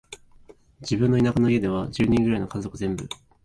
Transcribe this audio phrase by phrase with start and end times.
[0.79, 3.07] 自分の田舎の家では、十人くらいの家族全部、